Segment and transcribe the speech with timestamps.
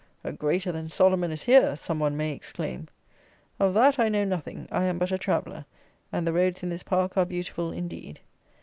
[0.23, 2.87] "A greater than Solomon is here!" some one may exclaim.
[3.59, 4.67] Of that I know nothing.
[4.71, 5.65] I am but a traveller;
[6.11, 8.19] and the roads in this park are beautiful indeed.